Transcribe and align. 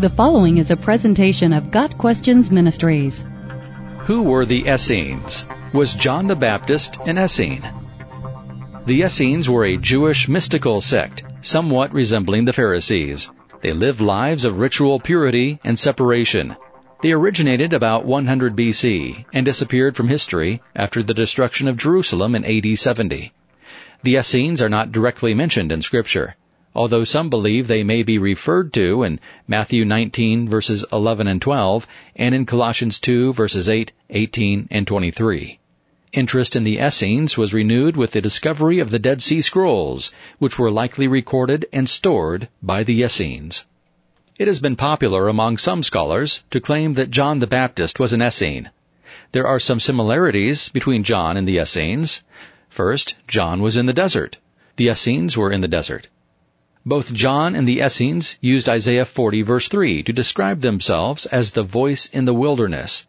The 0.00 0.08
following 0.08 0.56
is 0.56 0.70
a 0.70 0.78
presentation 0.78 1.52
of 1.52 1.70
Got 1.70 1.98
Questions 1.98 2.50
Ministries. 2.50 3.22
Who 4.04 4.22
were 4.22 4.46
the 4.46 4.66
Essenes? 4.66 5.46
Was 5.74 5.92
John 5.94 6.26
the 6.26 6.34
Baptist 6.34 6.96
an 7.04 7.18
Essene? 7.18 7.62
The 8.86 9.02
Essenes 9.02 9.50
were 9.50 9.66
a 9.66 9.76
Jewish 9.76 10.26
mystical 10.26 10.80
sect, 10.80 11.22
somewhat 11.42 11.92
resembling 11.92 12.46
the 12.46 12.54
Pharisees. 12.54 13.30
They 13.60 13.74
lived 13.74 14.00
lives 14.00 14.46
of 14.46 14.58
ritual 14.58 15.00
purity 15.00 15.60
and 15.64 15.78
separation. 15.78 16.56
They 17.02 17.12
originated 17.12 17.74
about 17.74 18.06
100 18.06 18.56
BC 18.56 19.26
and 19.34 19.44
disappeared 19.44 19.96
from 19.96 20.08
history 20.08 20.62
after 20.74 21.02
the 21.02 21.12
destruction 21.12 21.68
of 21.68 21.76
Jerusalem 21.76 22.34
in 22.34 22.46
AD 22.46 22.78
70. 22.78 23.34
The 24.02 24.16
Essenes 24.16 24.62
are 24.62 24.70
not 24.70 24.92
directly 24.92 25.34
mentioned 25.34 25.70
in 25.70 25.82
Scripture, 25.82 26.36
although 26.74 27.04
some 27.04 27.28
believe 27.28 27.66
they 27.66 27.82
may 27.82 28.02
be 28.02 28.16
referred 28.16 28.72
to 28.72 29.02
in 29.02 29.18
Matthew 29.48 29.84
19 29.84 30.48
verses 30.48 30.84
11 30.92 31.26
and 31.26 31.42
12 31.42 31.86
and 32.16 32.34
in 32.34 32.46
Colossians 32.46 33.00
2 33.00 33.32
verses 33.32 33.68
8, 33.68 33.92
18, 34.10 34.68
and 34.70 34.86
23. 34.86 35.58
Interest 36.12 36.56
in 36.56 36.64
the 36.64 36.78
Essenes 36.78 37.36
was 37.36 37.54
renewed 37.54 37.96
with 37.96 38.12
the 38.12 38.20
discovery 38.20 38.78
of 38.78 38.90
the 38.90 38.98
Dead 38.98 39.22
Sea 39.22 39.40
Scrolls, 39.40 40.12
which 40.38 40.58
were 40.58 40.70
likely 40.70 41.06
recorded 41.06 41.66
and 41.72 41.88
stored 41.88 42.48
by 42.62 42.82
the 42.82 43.02
Essenes. 43.02 43.66
It 44.38 44.48
has 44.48 44.58
been 44.58 44.74
popular 44.74 45.28
among 45.28 45.58
some 45.58 45.82
scholars 45.82 46.42
to 46.50 46.60
claim 46.60 46.94
that 46.94 47.10
John 47.10 47.40
the 47.40 47.46
Baptist 47.46 48.00
was 48.00 48.12
an 48.12 48.22
Essene. 48.22 48.70
There 49.32 49.46
are 49.46 49.60
some 49.60 49.78
similarities 49.78 50.68
between 50.68 51.04
John 51.04 51.36
and 51.36 51.46
the 51.46 51.58
Essenes. 51.58 52.24
First, 52.68 53.14
John 53.28 53.60
was 53.60 53.76
in 53.76 53.86
the 53.86 53.92
desert. 53.92 54.38
The 54.76 54.88
Essenes 54.88 55.36
were 55.36 55.52
in 55.52 55.60
the 55.60 55.68
desert. 55.68 56.08
Both 56.86 57.12
John 57.12 57.54
and 57.54 57.68
the 57.68 57.80
Essenes 57.80 58.38
used 58.40 58.66
Isaiah 58.66 59.04
40 59.04 59.42
verse 59.42 59.68
3 59.68 60.02
to 60.02 60.14
describe 60.14 60.62
themselves 60.62 61.26
as 61.26 61.50
the 61.50 61.62
voice 61.62 62.06
in 62.06 62.24
the 62.24 62.32
wilderness. 62.32 63.06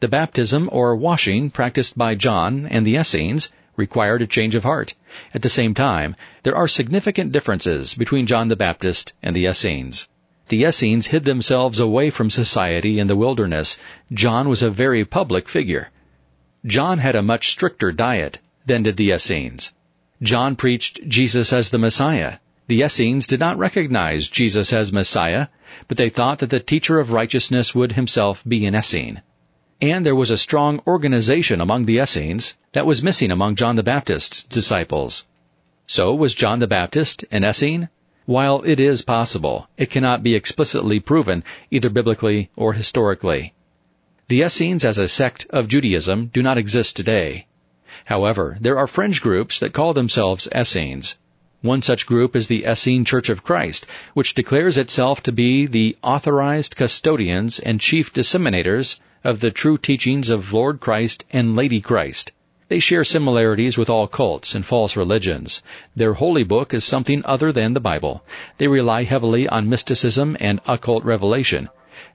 The 0.00 0.08
baptism 0.08 0.68
or 0.70 0.94
washing 0.94 1.50
practiced 1.50 1.96
by 1.96 2.16
John 2.16 2.66
and 2.66 2.86
the 2.86 2.96
Essenes 2.96 3.50
required 3.78 4.20
a 4.20 4.26
change 4.26 4.54
of 4.54 4.64
heart. 4.64 4.92
At 5.32 5.40
the 5.40 5.48
same 5.48 5.72
time, 5.72 6.16
there 6.42 6.54
are 6.54 6.68
significant 6.68 7.32
differences 7.32 7.94
between 7.94 8.26
John 8.26 8.48
the 8.48 8.56
Baptist 8.56 9.14
and 9.22 9.34
the 9.34 9.46
Essenes. 9.46 10.06
The 10.48 10.64
Essenes 10.64 11.06
hid 11.06 11.24
themselves 11.24 11.78
away 11.78 12.10
from 12.10 12.28
society 12.28 12.98
in 12.98 13.06
the 13.06 13.16
wilderness. 13.16 13.78
John 14.12 14.50
was 14.50 14.62
a 14.62 14.70
very 14.70 15.06
public 15.06 15.48
figure. 15.48 15.90
John 16.66 16.98
had 16.98 17.16
a 17.16 17.22
much 17.22 17.48
stricter 17.48 17.90
diet 17.90 18.38
than 18.66 18.82
did 18.82 18.98
the 18.98 19.12
Essenes. 19.12 19.72
John 20.22 20.56
preached 20.56 21.08
Jesus 21.08 21.54
as 21.54 21.70
the 21.70 21.78
Messiah. 21.78 22.36
The 22.68 22.82
Essenes 22.82 23.26
did 23.26 23.40
not 23.40 23.56
recognize 23.56 24.28
Jesus 24.28 24.74
as 24.74 24.92
Messiah, 24.92 25.48
but 25.88 25.96
they 25.96 26.10
thought 26.10 26.38
that 26.40 26.50
the 26.50 26.60
teacher 26.60 27.00
of 27.00 27.12
righteousness 27.12 27.74
would 27.74 27.92
himself 27.92 28.44
be 28.46 28.66
an 28.66 28.74
Essene. 28.74 29.22
And 29.80 30.04
there 30.04 30.14
was 30.14 30.30
a 30.30 30.36
strong 30.36 30.82
organization 30.86 31.62
among 31.62 31.86
the 31.86 31.98
Essenes 31.98 32.56
that 32.72 32.84
was 32.84 33.02
missing 33.02 33.30
among 33.30 33.54
John 33.54 33.76
the 33.76 33.82
Baptist's 33.82 34.44
disciples. 34.44 35.24
So 35.86 36.14
was 36.14 36.34
John 36.34 36.58
the 36.58 36.66
Baptist 36.66 37.24
an 37.30 37.42
Essene? 37.42 37.88
While 38.26 38.60
it 38.66 38.78
is 38.78 39.00
possible, 39.00 39.70
it 39.78 39.90
cannot 39.90 40.22
be 40.22 40.34
explicitly 40.34 41.00
proven 41.00 41.44
either 41.70 41.88
biblically 41.88 42.50
or 42.54 42.74
historically. 42.74 43.54
The 44.28 44.42
Essenes 44.42 44.84
as 44.84 44.98
a 44.98 45.08
sect 45.08 45.46
of 45.48 45.68
Judaism 45.68 46.26
do 46.34 46.42
not 46.42 46.58
exist 46.58 46.96
today. 46.96 47.46
However, 48.04 48.58
there 48.60 48.76
are 48.76 48.86
fringe 48.86 49.22
groups 49.22 49.58
that 49.60 49.72
call 49.72 49.94
themselves 49.94 50.48
Essenes. 50.54 51.16
One 51.62 51.82
such 51.82 52.06
group 52.06 52.36
is 52.36 52.46
the 52.46 52.64
Essene 52.64 53.04
Church 53.04 53.28
of 53.28 53.42
Christ, 53.42 53.84
which 54.14 54.34
declares 54.34 54.78
itself 54.78 55.24
to 55.24 55.32
be 55.32 55.66
the 55.66 55.96
authorized 56.04 56.76
custodians 56.76 57.58
and 57.58 57.80
chief 57.80 58.12
disseminators 58.12 59.00
of 59.24 59.40
the 59.40 59.50
true 59.50 59.76
teachings 59.76 60.30
of 60.30 60.52
Lord 60.52 60.78
Christ 60.78 61.24
and 61.32 61.56
Lady 61.56 61.80
Christ. 61.80 62.30
They 62.68 62.78
share 62.78 63.02
similarities 63.02 63.76
with 63.76 63.90
all 63.90 64.06
cults 64.06 64.54
and 64.54 64.64
false 64.64 64.96
religions. 64.96 65.60
Their 65.96 66.14
holy 66.14 66.44
book 66.44 66.72
is 66.72 66.84
something 66.84 67.22
other 67.24 67.50
than 67.50 67.72
the 67.72 67.80
Bible. 67.80 68.22
They 68.58 68.68
rely 68.68 69.02
heavily 69.02 69.48
on 69.48 69.68
mysticism 69.68 70.36
and 70.38 70.60
occult 70.64 71.02
revelation. 71.02 71.70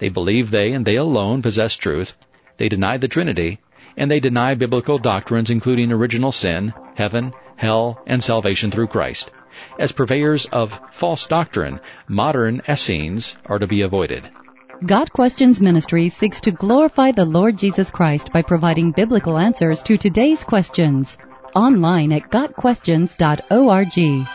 They 0.00 0.08
believe 0.08 0.50
they 0.50 0.72
and 0.72 0.84
they 0.84 0.96
alone 0.96 1.42
possess 1.42 1.76
truth. 1.76 2.16
They 2.56 2.68
deny 2.68 2.96
the 2.96 3.06
Trinity. 3.06 3.60
And 3.98 4.10
they 4.10 4.20
deny 4.20 4.54
biblical 4.54 4.98
doctrines 4.98 5.50
including 5.50 5.92
original 5.92 6.32
sin, 6.32 6.72
heaven, 6.94 7.34
hell, 7.56 8.00
and 8.06 8.22
salvation 8.22 8.70
through 8.70 8.86
Christ. 8.86 9.30
As 9.78 9.92
purveyors 9.92 10.46
of 10.46 10.80
false 10.92 11.26
doctrine, 11.26 11.80
modern 12.06 12.62
Essenes 12.66 13.36
are 13.46 13.58
to 13.58 13.66
be 13.66 13.82
avoided. 13.82 14.30
Got 14.86 15.12
Questions 15.12 15.60
Ministry 15.60 16.08
seeks 16.08 16.40
to 16.42 16.52
glorify 16.52 17.10
the 17.10 17.24
Lord 17.24 17.58
Jesus 17.58 17.90
Christ 17.90 18.32
by 18.32 18.42
providing 18.42 18.92
biblical 18.92 19.36
answers 19.36 19.82
to 19.82 19.96
today's 19.96 20.44
questions. 20.44 21.18
Online 21.56 22.12
at 22.12 22.30
GotQuestions.org. 22.30 24.28